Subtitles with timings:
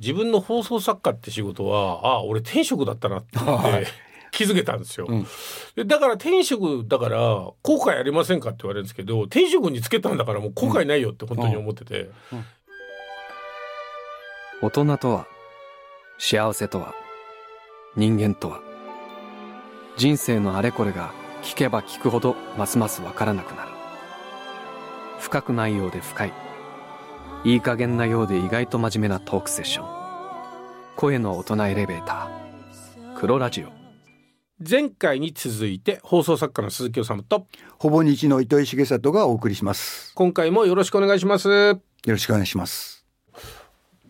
[0.00, 3.38] 自分の放送作家って仕事はあ俺天職だったなって
[4.32, 12.38] 気づけたんですよ、うん、だから天職だから後悔ありませんかって言われるんですけど天職につけたんだからもう後悔ないよって本当に思ってて、うん。
[12.38, 12.44] うん、
[14.62, 15.26] 大人とは
[16.18, 16.94] 幸せとは
[17.96, 18.60] 人間とは
[19.96, 21.12] 人生のあれこれが
[21.42, 23.70] 聞けば聞くほどますますわからなくなる。
[25.18, 26.49] 深くないようで深い
[27.42, 29.88] いい加減なようで意外と真面目なトークセッション。
[30.94, 33.14] 声の大人エレベーター。
[33.14, 33.70] 黒ラジオ。
[34.58, 37.46] 前回に続いて放送作家の鈴木治と
[37.78, 40.12] ほぼ日の糸井重里がお送りします。
[40.14, 41.48] 今回もよろしくお願いします。
[41.48, 43.06] よろしくお願いします。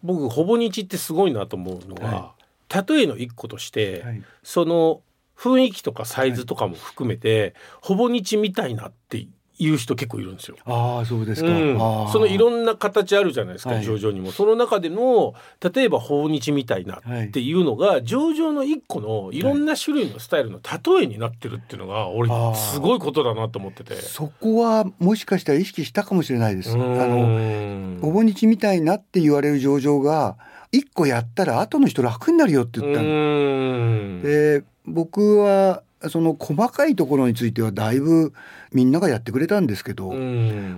[0.02, 2.34] 僕ほぼ日ってすごいなと思うのは、
[2.68, 5.02] はい、例えの一個として、はい、その
[5.38, 9.24] 雰囲気とかサイズとかも含めて、はい、ほぼ日みたいなって
[9.60, 10.56] いう人結構いるんですよ。
[10.64, 11.76] ああそうですか、うん、
[12.10, 23.94] そのいろんな形あるじゃないですか、はい、上場にもその中での例えば訪日みたいなっていうのが、上場の一個のいろんな種類のスタイルの例えになってるっていうのが俺すごいことだなと思ってて。
[23.96, 26.72] そこはもしかしたら意識したかもしれないです。
[26.72, 30.36] あの訪日みたいなって言われる上場が
[30.72, 34.22] 一個やったら後の人楽になるよって言ったの。
[34.22, 38.32] で僕はその細かいところについてはだいぶ
[38.72, 40.14] みんながやってくれたんですけど、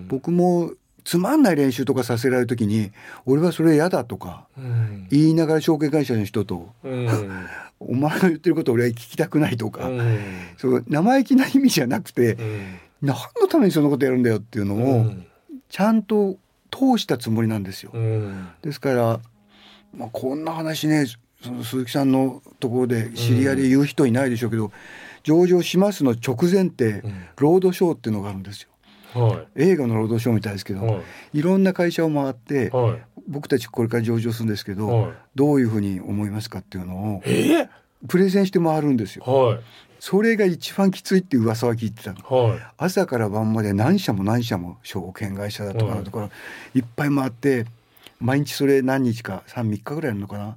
[0.09, 0.73] 僕も
[1.05, 2.91] つまんない練習とかさせられる時に
[3.27, 4.47] 俺はそれ嫌だとか
[5.11, 6.73] 言いながら証券会社の人と、
[7.81, 9.91] お前の言ってること俺は聞きたくないとか、
[10.57, 12.37] そう生意気な意味じゃなくて、
[13.01, 15.13] 何のためにそんなことやるんだよっていうのを
[15.69, 16.37] ちゃんと
[16.71, 17.93] 通したつもりなんですよ。
[18.63, 19.21] ですから、
[19.95, 21.07] まあ、こんな話ね
[21.43, 24.73] その鈴木さんのところで知り合いで言う人いないでしょうけど、
[25.25, 27.03] 上場しますの直前って、
[27.39, 28.69] ロードショーっていうのがあるんですよ。
[29.15, 31.01] はい、映画のロードショーみたいですけど、は
[31.35, 37.69] い、いろんな会社を回って、はい、僕たちこれから上場するんですけど、はい、どういうふうに思いますかっていうのを、え
[38.09, 39.25] プレゼンして回るんですよ。
[39.25, 39.61] はい、
[40.01, 46.31] それが一番きついって噂は聞いてたの、はい、朝から晩まで何社も何社も証券会社だとかのところ、
[46.75, 47.67] い、っぱい回って
[48.23, 50.57] 毎日それ何日か33日ぐらいやるのかな。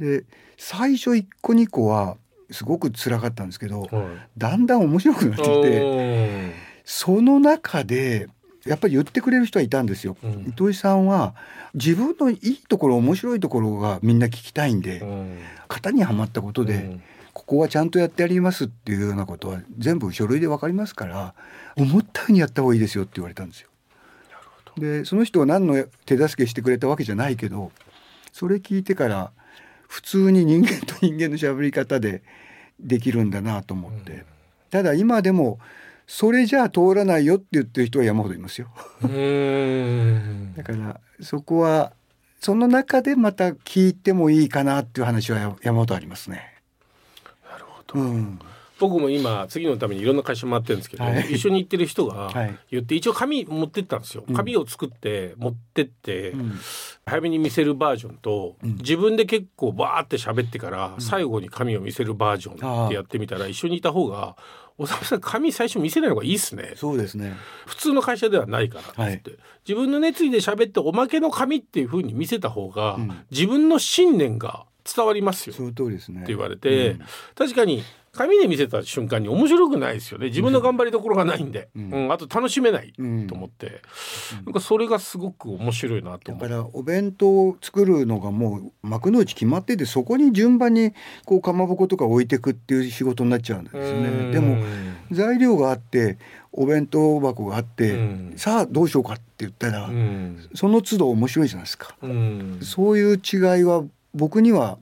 [0.00, 0.24] で
[0.56, 2.16] 最初1個2個は
[2.50, 3.90] すごく辛かったんですけど、はい、
[4.36, 6.54] だんだん面白くなってきて
[6.84, 8.28] その中で
[8.64, 10.16] やっぱり言ってくれる人はいたんですよ。
[10.22, 11.34] うん、糸井さんは
[11.74, 15.38] 自分のいいところ面白いところがみんな聞きたいんで、うん、
[15.68, 21.34] 型にはまったことで、うん、ここはちゃんとやってやりますっていうようなことは全部書類で分かりますから
[21.76, 23.68] 思ったようにやった方がいいですよって言われたんですよ。
[24.78, 27.72] でその人は何の手助けしてくれたわけじゃないけど
[28.32, 29.32] それ聞いてから
[29.88, 32.22] 普通に人間と人間の喋り方で
[32.78, 34.24] できるんだなと思って、うん、
[34.70, 35.58] ただ今でも
[36.06, 38.68] それじゃあ通らないよって言ってる人は山ほどいますよ。
[39.02, 41.92] だからそこは
[42.40, 46.54] その中でまた聞いてもいいかなっていう話は山ほどありますね。
[47.50, 48.38] なるほど、うん
[48.78, 52.32] 僕も今次のためにいろんな会社回ってるんですけど、はい、一緒に行ってる人が
[52.70, 56.58] 言って、一応紙持ってったんですよ、紙を作って持ってって、うん、
[57.04, 64.36] 早めに見せるバージョンと、うん、自分で結構バーって喋ってから最後に紙を見せるバージョンってやってみたら一緒にいた方が
[64.78, 66.74] おさむさん紙最初見せない方がいいっすね。
[66.76, 67.34] そうですね。
[67.66, 69.22] 普通の会社ではないからって、はい、
[69.66, 75.54] 自分の熱意で喋っておまけの紙っていうふうに見せた方が、うん、自分の信念が伝わりますよ。
[75.54, 76.22] その通りですね。
[76.22, 77.00] って言われて、うん、
[77.34, 77.82] 確かに
[78.18, 80.26] 紙で見せた瞬間に面白くないですよね。
[80.26, 82.92] 自分の頑張りどころがないんで、うん、うん、あと楽しめない
[83.28, 83.66] と思って、
[84.40, 90.92] うん、なんかそれがすごく面白いなと思だからお弁当を作るのがもう幕の内決まっててそこに順番に
[91.24, 94.32] こうかまぼことか置いていくっていう仕事になっちゃうんですね。
[94.32, 94.58] でも
[95.12, 96.18] 材料があって
[96.52, 103.84] お弁当箱があって、うん、さあどうしようかって言ったら、うん、その都度面白いじゃないですか、うん、そういう違いは
[104.14, 104.78] 僕には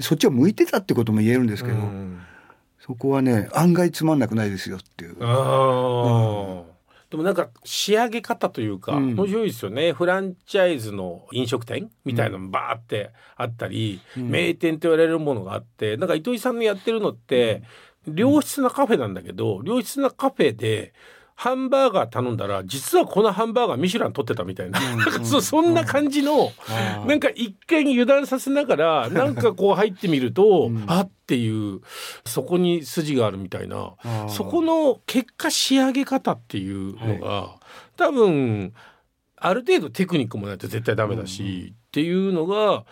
[0.00, 1.76] そっちは向いてたってことも言えるんですけど、
[2.86, 5.16] そこはね案外つまんなくないですよっていう。
[5.20, 6.64] あ
[7.10, 9.92] でもなんか仕上げ方というか、面白いですよね。
[9.92, 17.62] フランチャイズの飲食店みたいなのバーってあったり、うん、名店と言われるものがあってなんか糸井さんのやってるのって、
[18.12, 20.92] 良質なカフェなんだけど良質なカフェで
[21.36, 24.80] ハンバーガー頼んだら実はこのハンバーガーミシュラン取ってたみたいな、
[25.18, 26.52] うん、 そそんな感じの、
[27.02, 31.80] うん、なんか一見油断させながら なんかこう入ってみると、うん、あっていう
[32.24, 33.94] そこに筋があるみたいな。
[34.28, 37.48] そこの結果仕上げ方っていうのが、はい、
[37.96, 38.72] 多分
[39.36, 42.84] ある程度テクニックもないと絶対ダメだし、っていうのが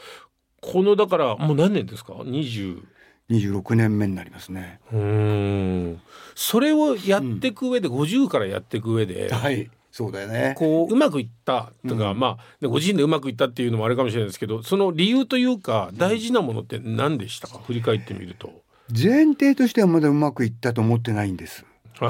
[0.60, 2.82] このだからもう何年ですか？20
[3.32, 4.80] 26年目になりますね。
[4.92, 6.00] うん。
[6.34, 10.54] それをやっていく上で、うん、50からやっていく上で、はい、そうだよね。
[10.58, 18.62] こううまくいったとか、うん、まあご自身でうまくいったっていうのもあれかもしれないですけどその理由というか大事なものって何でしたか、振り返ってみると。
[18.88, 21.64] 前提としてはまだうまくいったと思ってないんです。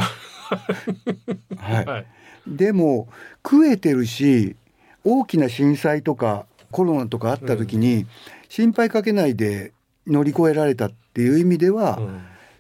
[1.59, 2.07] はい、はい、
[2.47, 3.09] でも
[3.45, 4.57] 食えてるし
[5.05, 8.07] 大きな震災とかコロナとかあった時に、
[8.49, 9.73] 心配かけないで
[10.07, 11.99] 乗り越えられたっていう意味では、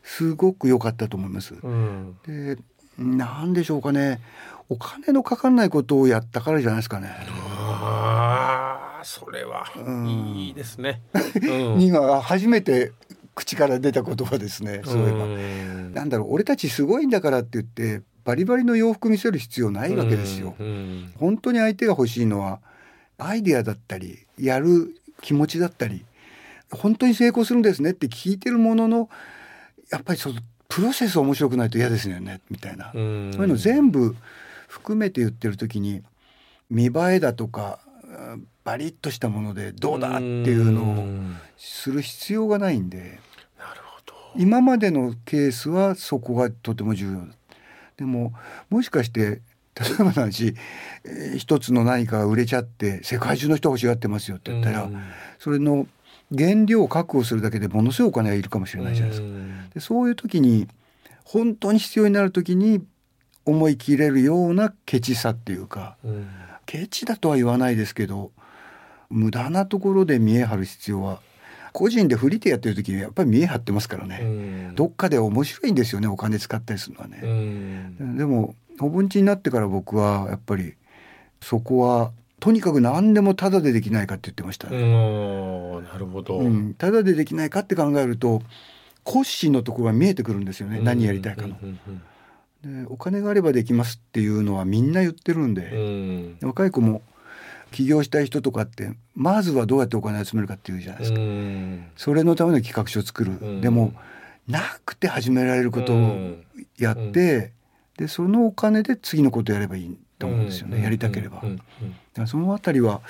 [0.03, 1.55] すごく良かったと思います。
[1.63, 2.59] うん、で
[2.99, 4.21] 何でしょうかね
[4.69, 7.09] お金のかかんないことをやったからじゃないですかね。
[7.59, 9.65] ああそれは
[10.07, 11.03] いいですね。
[11.43, 12.93] うん、今初めて
[13.35, 16.01] 口から出た言葉ですねそういえば。
[16.01, 20.55] なんだろう俺たちすごいんだからって言ってバリバリの洋服見せる必要ないわけですよ。
[21.19, 22.61] 本当に相手が欲しいのは
[23.19, 26.05] アイデアだったりやる気持ちだったり
[26.77, 29.09] 本当に成功するんですねって聞いてるものの
[29.91, 32.93] やっぱりそのプロセス面白くないと嫌ですよねみたいな。
[32.93, 34.17] そういうの全部
[34.69, 36.03] 含めて言ってる時に
[36.71, 37.79] 見栄えだとか
[38.65, 41.07] バリッとしたものでどうだっていうのを
[41.59, 43.21] する必要がないんで
[44.37, 47.21] 今までのケースはそこがとても重要。
[47.21, 47.27] だ
[47.99, 48.33] でも
[48.71, 49.43] もしかして
[49.75, 50.55] 例えばの話、
[51.05, 54.91] えー、一つの何かが売れちゃって世界中の人欲しがってますよって言ったら、
[55.39, 55.87] それの
[56.37, 59.29] 原料を確保するだけでものすごいお金がいるかもしれないじゃないですか。
[59.75, 60.69] でそういう時に
[61.25, 62.83] 本当に必要になる時に
[63.45, 65.97] 思い切れるようなケチさっていうか、
[66.67, 68.31] ケチだとは言わないですけど
[69.11, 71.21] 無駄なところで見え張る必要は
[71.73, 77.93] 個人でフリーでやってる時にやっぱり見え張ってますからね、どっかで面白いんですよねお金使ったりするのはね。
[78.17, 80.75] でもお盆地になってから僕はやっぱり
[81.41, 82.13] そこは
[82.43, 84.69] とにかく何でもタダでできないかって言ってました。
[84.69, 84.77] ね。
[84.77, 88.43] なるほど、うん、タダでできないかって考えると
[89.05, 91.57] コッシーのところが見えてくるんですよね、何やりたいかの。
[92.65, 95.71] でお金があればできますっていうのはみんな言ってるんで、
[96.43, 97.03] うん、若い子も
[97.71, 103.95] 起業したい人とかってまずはどうやってお金集めるかっていうじゃないですか、うん、それのための企画書を作る、うん、でも
[104.49, 106.37] なくて始められることを
[106.77, 107.53] やって、
[107.97, 111.43] でそのお金で次のことやればいいと思うんですよね、やりたければ。
[112.15, 113.01] だそのあたりは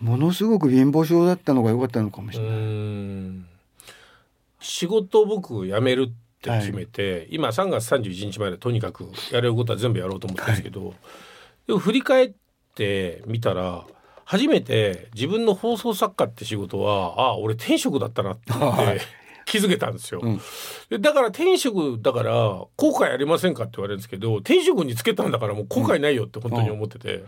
[0.00, 3.50] ものすごく貧乏症だったのが良かったのかもしれない。
[4.60, 10.94] 仕事を僕辞めるって決めて、はい、今3月31日までとにかくやれることは全部やろうと思ったんですけど、はい、
[11.66, 12.32] でも振り返っ
[12.74, 13.84] てみたら
[14.24, 19.00] 初めて自分の放送作家って仕事はああ俺転職だったなってって
[19.50, 27.24] 気づけたんですよ、うん、だから転職だから後悔ありませんかって言われるんですけど転職につけたんだからもう後悔ないよって本当に思ってて、うん、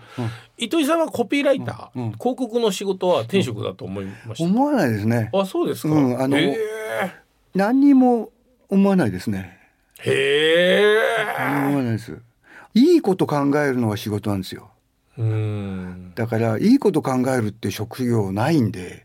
[0.57, 5.31] 糸井さんはコピーライター、うん、広告の仕事は転職だと思いました、思わないですね。
[5.35, 6.39] あそうですか、あの、
[7.55, 8.31] 何にも
[8.69, 9.59] 思わないですね。
[10.01, 10.99] へえ。
[11.67, 12.17] 思わないです。
[12.75, 14.71] いいこと考えるのが仕事なんですよ。
[16.15, 19.05] だからいいこと考えるって職業ないんで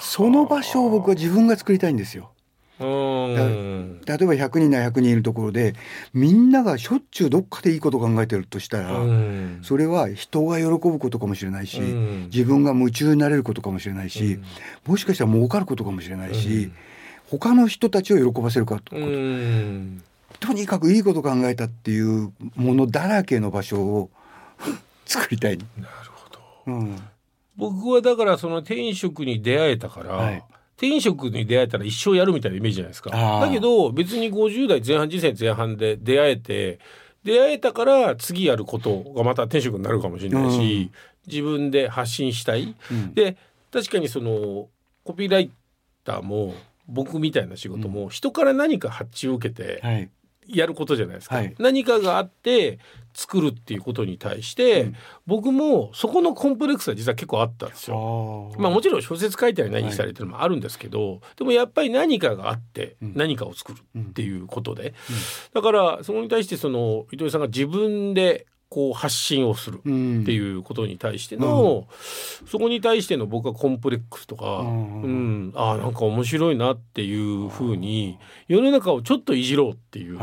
[0.00, 2.30] その場所を僕は自分が作りたいんですよ。
[2.78, 5.74] 例えば100人な100人いるところで
[6.12, 9.00] みんながしょっちゅうどっかでいいこと考えてるとしたら
[9.62, 14.38] それは人が喜ぶことかもしれないし自分が夢中になれることかもしれないし
[14.86, 16.70] もしかしたら儲かることかもしれないし
[17.30, 18.94] 他の人たちを喜ばせるかと
[20.40, 24.10] とにかくいいこと考えたっていうものだらけの場所を
[25.06, 25.58] 作りたい。
[25.58, 25.68] なる
[26.12, 26.96] ほど、うん。
[27.56, 30.42] 僕はだからその転職に出会えたから、はい、
[30.76, 33.10] 転職に出会えたら一生やるみたいなイメージじゃないですか。
[33.10, 36.78] だけど別に50代前半人生前半で出会えて
[37.24, 40.90] 出会えたから次やることがまた転職になるかもしれないし、
[41.26, 42.76] うん、自分で発信したい。
[42.90, 43.36] うん、で
[43.72, 44.68] 確かにその
[45.04, 45.50] コピーライ
[46.04, 46.54] ターも
[46.88, 50.08] 僕みたいな仕事も人から何か発注を受けて
[50.48, 52.78] やることじゃないですか、はい、何かがあって
[53.14, 58.52] 作るっていうことに対して、うん、僕もそこのコンプレックスは実は結構あったんですよ。
[58.58, 64.86] まあもちろん小説書いたり何したりっていうのもあるんですけど、はい、でもやっぱり何かがあって何かを作るっていうことで、うん。
[64.86, 64.92] うん、
[65.54, 69.88] だからそこに対してその糸井さんが自分でこう発信をするって
[70.32, 78.18] いうことに対しての、うん、そこに対しての僕はコンプレックスとか、うん、うん、ああなんか面白いなっていうふうに
[78.48, 80.18] 世の中をちょっといじろうっていう。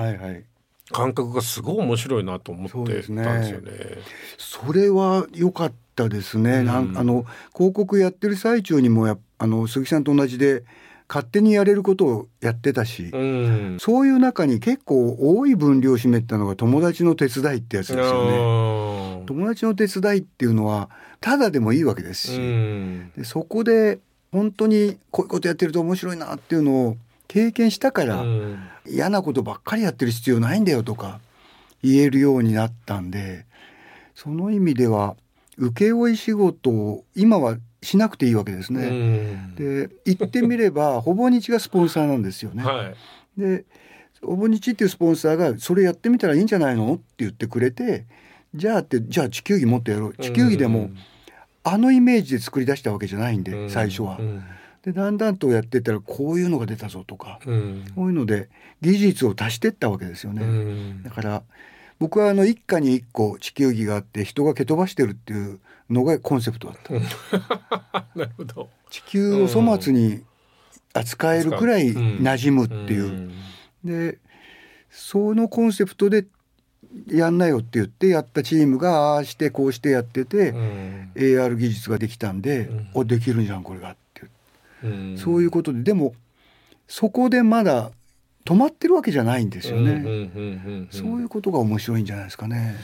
[0.91, 3.97] 感覚がすごい面白いなと思ってたんですよね。
[4.37, 6.57] そ、ね、れは良かったですね。
[6.57, 10.63] うん、なんあの広告やってる最中にもやあの鈴木さんと同じで
[11.07, 19.23] 勝手にやれることをやってたし、うん、そういう中に結構多い分量を占めたのが友達の手伝いってやつですよね。
[19.25, 20.89] 友達の手伝いっていうのは
[21.21, 23.99] ただでもいいわけですし、うん、でそこで
[24.31, 31.19] 本当にこういうことやってると面白いなっていうのを経験したから、うん、嫌なことばっかりやってる必要ないんだよとか
[31.81, 33.45] 言えるようになったんで
[34.15, 35.15] その意味では
[35.57, 39.53] 請負仕事を今はしなくていいわけですね。
[39.55, 42.63] で言ってみれば ほぼ日がスポンサーなんですよね。
[42.63, 42.93] は
[43.37, 43.65] い、で
[44.21, 46.95] ほぼ日っていうスポンサーがそれやってみたらいいんじゃないの？
[46.95, 48.05] って言ってくれて
[48.55, 50.15] じゃあってじゃあ地球儀もっとやろう。
[50.17, 50.91] 地球儀でも
[51.63, 54.19] あのイメージで作り出したわけじゃないんで最初は。
[54.83, 58.49] でだんだんとやってったらこういうのが出たぞとか、こういうので
[58.81, 60.43] 技術を足してったわけですよね。
[61.03, 61.43] だから
[61.99, 65.59] 僕はあの一家に一個地球儀があって人が蹴飛ばしてるっていう
[65.93, 66.93] のがコンセプトだった。
[68.15, 68.69] なるほど。
[68.89, 70.23] 地球を粗末に
[70.93, 73.31] 扱えるくらい馴染むっていう。
[73.83, 74.19] で
[74.89, 76.25] そのコンセプトで
[77.07, 84.21] やんなよって言ってやったチームがああしてこうしてやってて、うん、AR 技術ができたんで、うん、おできるんじゃんこれがって、
[84.83, 86.13] うん、そういうことででも
[86.87, 87.91] そこでまだ
[88.45, 90.87] 止まってるわけじゃないんですよね。
[90.91, 92.75] そういうことが面白いんじゃないですかね。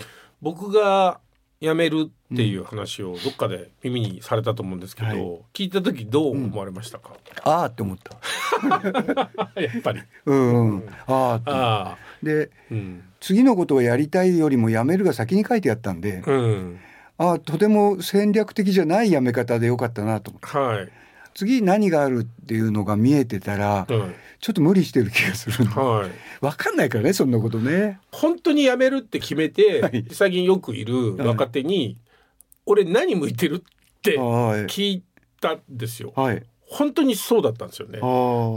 [0.41, 1.19] 僕が
[1.59, 7.11] 辞めるっていう話をどっかで耳にされたと思うんですけど、うんはい、聞いた時どう思われましたか、
[7.45, 8.15] うん、ああって思った。
[9.59, 10.01] やっぱり。
[10.25, 16.79] うん、うん、ああで、うん、次のことをやりたいよりも辞めるが先に書いてあったんで、うん、
[17.17, 20.89] ああとても戦略的じゃない辞め方でよかったなと思って、はい、
[21.33, 23.87] 次何があるっていうのが見えてたら、
[24.39, 27.99] ちょっと無理してる気がするはい、分かんないからねそんなことね。
[28.11, 31.97] 本当に辞めるって決めて、はい、最近よくいる若手に、はい、
[32.69, 35.03] 俺何向いてるって聞い
[35.41, 36.13] たんですよ。
[36.15, 36.43] はい。
[36.69, 37.99] 本当にそうだったんですよね。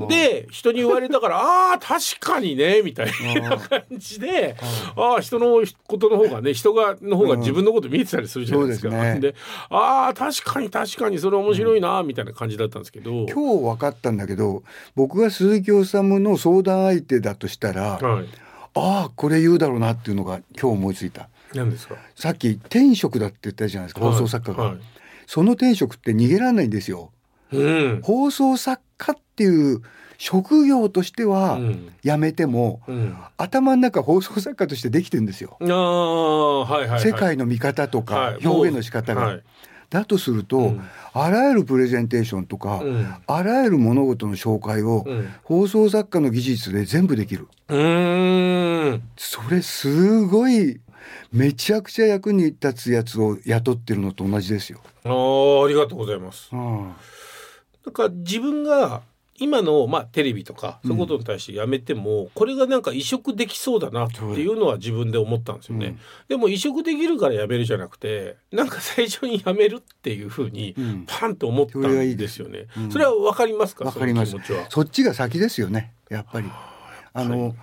[0.06, 1.38] で人に言われたから
[1.72, 3.06] ああ確かにねみたい
[3.40, 4.54] な感じで
[4.96, 8.88] ああ人のことの方がね人がの方が自分のこと見えてたりするじゃないですか。
[8.88, 9.34] うん、で、ね、
[9.70, 14.62] ああ確かに確かにそれ面白いなみたいな感じだったんですけど、うん、今日分かったんだけど
[14.94, 18.26] 僕が鈴木治の相談相手だとしたら、はい、
[18.74, 21.30] ああこれ言うだろうなっていうのが今日思いついた。
[21.54, 21.96] 何ですか？
[22.14, 24.78] さっき転職だって言ったじゃないですか、放送作家が、はい、
[25.26, 27.10] その転職って逃げられないんですよ。
[28.02, 29.82] 放送作家っていう
[30.16, 31.58] 職業としては
[32.02, 35.56] やめても、うん、頭の中放送作家としてできてるんですよ。
[35.60, 39.22] はいはいはい、世界の見方とか表現の仕方が。
[39.22, 39.42] はい、
[39.90, 40.82] だとすると、うん、
[41.12, 45.04] あらゆるプレゼンテーションとか、うん、あらゆる物事の紹介を、
[45.42, 47.48] 放送作家の技術で全部できる。
[49.16, 50.80] それすごい
[51.32, 54.80] めちゃくちゃ役に立つやつを雇ってるのと同じですよ。
[55.04, 56.48] あありがとうございます。
[56.52, 56.82] うん。
[57.84, 59.02] なんか自分が
[59.38, 70.76] 今の、まあ、テレビとかそういうことに対してやめても、うん、これがなんか移植できそうだなっていうのは自分で思ったんですよね、うん、でも移植できるからやめるじゃなくてなんか最初にやめるっていうふうに
[71.08, 73.84] パンと思ったんですよね、うん、それはわかりますか？
[73.84, 74.36] わかります。
[74.68, 75.92] そっちが先ですよね。
[76.08, 76.48] やっぱり。
[77.14, 77.56] あの、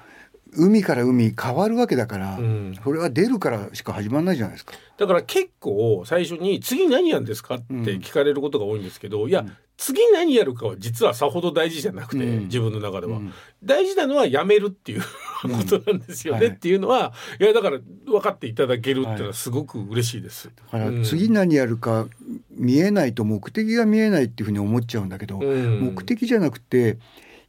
[0.54, 4.74] 海から海変わるわけだから、うん、それは出るからしか始まらないじゃないですか。
[4.98, 7.66] だから結構最初に「次何やるんですか?」って
[7.98, 9.46] 聞かれることが多いんですけど、うん、いや
[9.78, 15.02] 次何やるかは実はさほど大事じゃなくて、うん、自分の中では、うん、大事なのはやめるっていう
[15.42, 22.08] ことなんですよね、うんはい、っていうのはいやだから分かっていただけるっていうのはすごく嬉しいです、はい、だから次何やるか
[22.52, 26.98] 見えないと目的が見えないっていうふうに思っちゃうんだけど、目的じゃなくて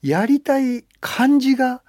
[0.03, 1.83] やりたい感じが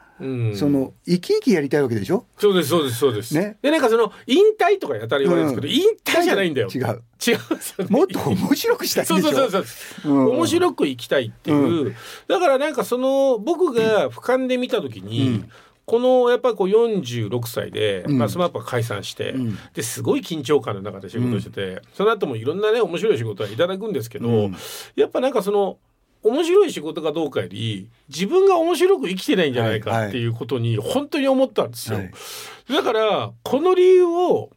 [0.55, 2.25] その生き生きやりたいわけでしょ？
[2.37, 3.33] そうですそうですそうです。
[3.33, 6.69] ね、でなんかその引退とかやたら言われるんですけど、引退じゃないんだよ。
[6.73, 6.81] 違う。
[6.81, 11.95] 違う、ね、もっと面白くしたいそうそうそうそう、面白く生きたいっていう、
[12.27, 15.45] だからなんかその僕が俯瞰で見た時に、
[15.85, 24.55] このやっぱりこう46歳で、まあ、スマップが解散して、うん、ですごい緊張感の中で仕事してて、うん、その後もいろんなね面白い仕事はいただくんですけど、うん、
[24.95, 25.79] やっぱなんかその
[26.23, 31.97] 面白い仕事かどうかより自分が面白く生きてないんじゃないかっていうことに本当に思ったんですよ。
[31.97, 34.51] はいはい、だからこの理由を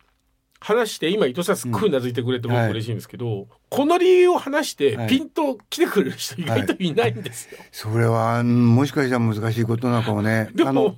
[0.60, 7.58] 話して今糸さすっごいうなずいてくれて僕嬉しいんですけど、うんはい、この理由を話してピンと来てくれる人意外といないんですよ。
[7.70, 10.48] それはもしかしたら難しいことなのかもね。
[10.54, 10.96] でも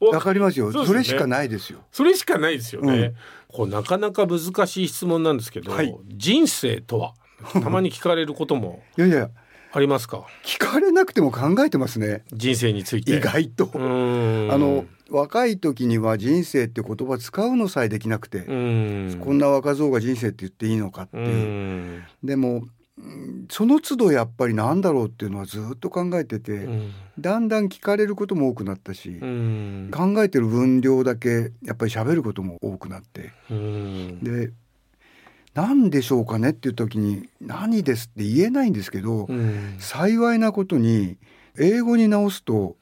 [0.00, 1.80] わかりますよ、ね、それしかないですよ。
[1.92, 2.92] それしかないですよね。
[2.94, 3.14] うん、
[3.48, 7.14] こうなかなか難しい質問なんですけど、はい、人生とは
[7.52, 8.82] たまに聞かれることも。
[8.96, 9.30] いやいや
[9.74, 10.26] ありますか？
[10.44, 12.24] 聞かれなくても考えてますね。
[12.32, 13.16] 人生について。
[13.16, 13.70] 意外と。
[13.74, 22.02] あの若い時には人生って言葉使うのさえできなくてこんな若造が人生って言っていいのかっていう。
[22.22, 22.64] でも
[23.48, 26.68] その都度やっぱりなんだろうっていうのはずっと考えてて、
[27.18, 34.52] だんだん聞かれることも多くなったし、考えてる分量だけやっぱり喋ることも多くなって、で
[35.54, 36.50] 何でしょうかね？
[36.50, 38.06] っていう時に何です？
[38.06, 41.18] って言えないんですけど、うん、幸いなことに
[41.58, 42.76] 英語に直すと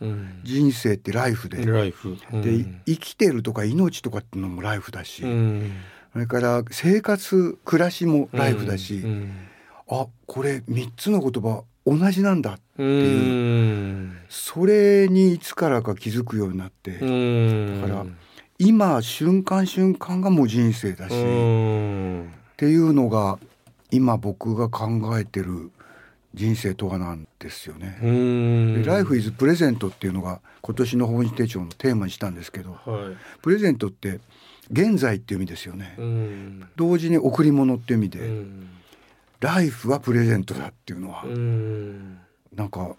[0.45, 5.73] 人生ってライフで、うん、で生きてるとか命とかっていうのもライフだし、うん、
[6.13, 9.05] それから生活暮らしもライフだし、
[9.89, 17.05] あこれ3つの言葉同じなんだっていうそれにいつからか気づくようになってだか
[17.93, 18.07] ら
[18.59, 21.15] 今瞬間瞬間がもう人生だし
[22.61, 23.39] っていうのが
[23.91, 25.71] 今僕が考えてる
[26.35, 27.97] 人生とはなんですよね。
[28.03, 34.21] で「Life is Present」っていうのが今年の本日手帳のテーマにしたんですけど、はい、プレゼントって
[34.71, 35.97] 現在っていう意味ですよね。
[36.77, 38.31] 同時に贈り物っていう意味で
[39.41, 41.25] 「ライフはプレゼントだ」っていうのは
[42.55, 42.95] なんか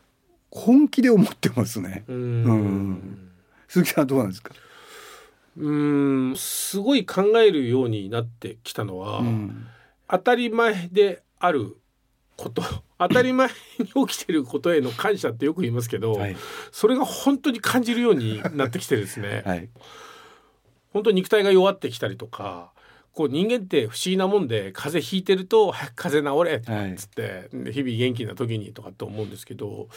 [0.50, 2.04] 本気で思ってますね。
[2.08, 3.30] うん。
[3.68, 4.56] 鈴木さんどうなんですか？
[5.58, 9.68] うんすごい考えるようになってきたのは、うん、
[10.08, 11.78] 当たり前である
[12.38, 12.64] こと
[12.98, 16.38] 当たり前に起きてることへの感謝ってよく言いますけど、はい、
[16.72, 19.70] それが本当に感じるようになってきてですね、 はい、
[20.94, 22.72] 本当に肉体が弱ってきたりとか
[23.14, 26.58] こう人間って不思議なもんで風邪ひいてると「早く風邪治れ」
[26.94, 27.22] っつって、
[27.54, 29.90] はい、日々元気な時にとかって思うんですけど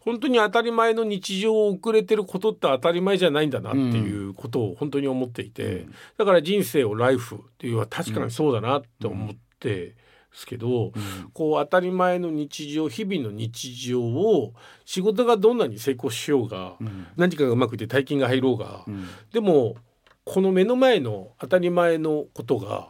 [0.00, 9.86] 本当に当たり前の日常を遅れてることって当たり前じゃないんだなっていうことを本当に思っていて、うん、だから人生をライフっていうのは確かにそうだなって思って。
[9.86, 9.92] うん
[10.36, 10.92] ですけど、うん、
[11.32, 14.52] こう当たり前の日常日々の日常を
[14.84, 19.76] 仕事がどんなに成功しようが、うん、何かがうまくいって大金が入ろうが、うん、でも
[20.26, 22.88] この目の前の当たり前のことが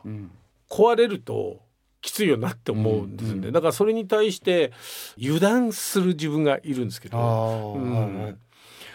[0.71, 1.61] 壊れると
[2.00, 4.73] きついよなって思うんですね、だからそれに対して
[5.21, 8.38] 油断する自分がいるんですけど、うん、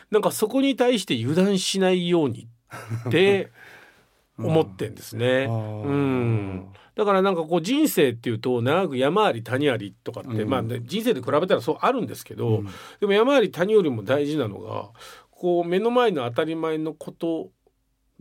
[0.10, 2.48] なんかそこに対して油断しないように
[3.10, 3.52] って
[4.40, 5.46] 思ってんですね。
[5.48, 6.66] うん。
[6.96, 12.70] だからなんかこう人生っていうと長く山あり谷ありとかって、うん、まあ、ね、人生で比べたらそうあるんですけど、うん、
[13.00, 14.90] でも山あり谷よりも大事なのが
[15.30, 17.52] こう目の前の当たり前のこと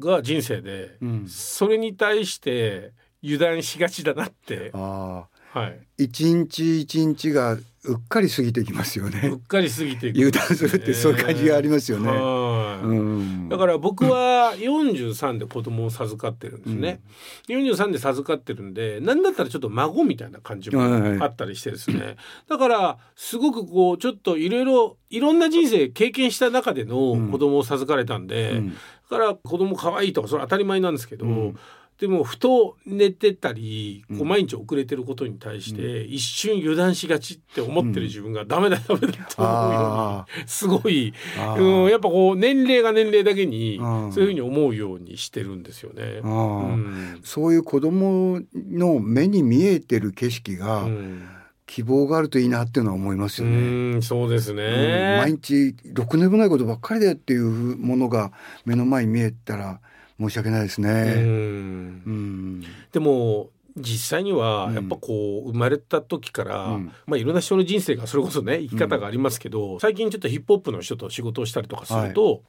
[0.00, 2.92] が人生で、うん、それに対して
[3.22, 4.70] 油断しがちだなって。
[4.74, 9.30] あはい、一日一日がうっかり過ぎてきますよね。
[9.32, 12.08] うっかり過ぎていく、油断するってそういう感じがありますよね。
[12.10, 17.00] うん、だから僕は43で子供を授かってるんですね。
[17.48, 21.96] うん、43で授かってるんで、なんだったらちょっと孫みたいな感じもあったりしてですね。
[21.96, 22.16] はいはい、
[22.48, 28.76] だからすごくこうちょっといろいろいろんな人生経験した中での子供を授かれたんで、うん、だ
[29.10, 31.26] から子供可愛いとかそれ当たり前なんですけど。
[31.26, 31.58] うん。
[32.00, 41.12] でもふと寝てたりこう毎日遅れてることに対して一瞬油断しがちって思ってる自分がダメだダメだと思うようにすごい、
[41.58, 46.20] うん、やっぱこう年齢が年齢だけにそういうふうに思うようにしてるんですよね。
[46.24, 51.28] うん、そういう子供の目に見えてる景色が、うん
[51.70, 53.98] 希望があるといいなっていうのは思いますよね。
[53.98, 57.44] うそうですね、うん、毎日ろくでもないことばっかりでっていう
[57.78, 58.32] ものが
[58.64, 59.80] 目の前に見えたら
[60.18, 60.90] 申し訳ないですね。
[60.90, 62.64] うん。
[62.90, 72.40] でも実際にはやっぱこう生まれた時から、うん、まあいろんな人の人生がそれこそね生き方がありますけど、うん、最近ちょっとヒップホップの人と仕事をしたりとかすると、はい、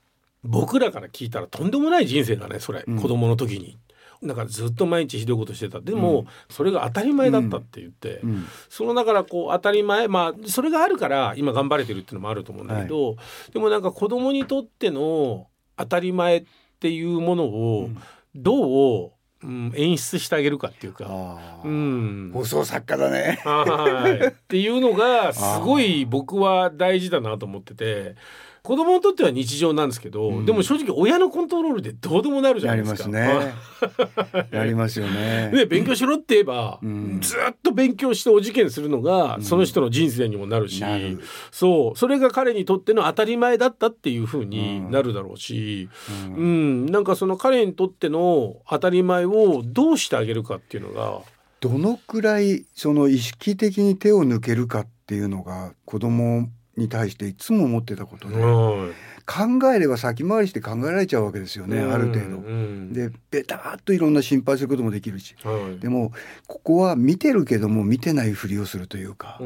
[0.46, 3.78] 僕らから聞いたらとんでもない人生だねそれ、うん、子供の時に。
[4.24, 5.82] だからずっと毎日ひどいことしてた。
[5.82, 8.22] でも、それが当たり前だったって言って、
[8.70, 13.14] そのだからこう当たり前まあそれがあるから今頑張れてるっていうのもあると思うんだけど、は
[13.50, 16.44] い、でもなんか子供にとっての当たり前っ
[16.80, 17.90] ていうものを
[18.36, 19.12] どう、
[19.44, 23.42] うん、演出してあげるかっていうか、うん、放送作家だね。
[23.44, 28.16] はい、っていうのがすごい僕は大事だなと思ってて。
[28.64, 33.10] 子供にとっては日常なんですけど、うん、でも正直親のコントロールでどうでもなるじゃないですか。
[33.10, 34.50] やりますね。
[34.58, 35.50] やりますよね。
[35.52, 41.20] で勉強しろって言えば、うん、ずっと勉強してお受験するのが、その人の人生にもなるし、うん、
[41.50, 45.90] そうそれが彼にとっての当たり前だったっていうふうになるだろうし、
[46.38, 51.22] うんなんかその彼にとっての当たり前をどうしてあげるかっていうのが。
[51.62, 62.94] どのくらいその意識的に手を抜けるかっていうのが子供に対していつも思ってたことで、考えれば先回りして考えられちゃうわけですよね、ある程度。
[62.94, 65.36] でベターっといろんな心配することもできるし、
[65.80, 66.12] でも
[66.48, 69.40] ここは見てるけども見てないふりをするというか、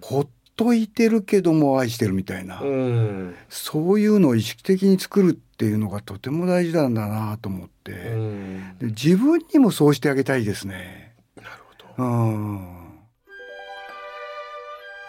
[0.00, 2.62] ほっといてるけども愛してるみたいな、
[3.48, 11.14] そういうのを意識的に作るっていうのがとても大事なんだなと思って、で自分にもそうしてあげたいですね。
[11.36, 11.48] なる
[11.96, 12.66] ほど、うん、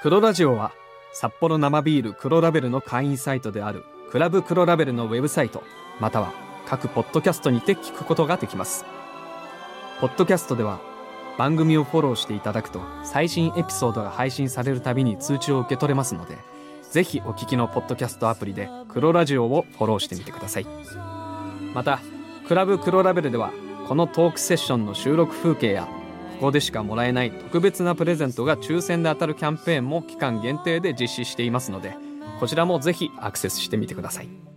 [0.01, 0.73] 黒ラジオは
[1.13, 5.63] 札幌生ビール黒ラベルの会員サイトであるクラブ黒ラベルのウェブサイト
[5.99, 6.33] または
[6.65, 8.85] 各ポッドキャストにて聞くことができます。
[9.99, 10.79] ポッドキャストでは
[11.37, 16.37] 番組をフォローしていただくと最新エピソードが配信されるたびに通知を受け取れますので
[16.89, 20.67] ぜひお聞きのポッドキャストアプリで黒ラジオをフォローしてみてください。
[21.73, 21.99] また
[22.47, 23.51] クラブ黒ラベルでは
[23.87, 25.87] このトークセッションの収録風景や
[26.41, 31.95] ここでしかもらえない特別なプレゼントが抽選で当たるキャンペーンも期間限定で実施していますので
[32.39, 34.50] こちらもぜひアクセスしてみてください。